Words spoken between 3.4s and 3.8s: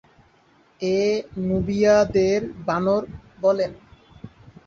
বলেন।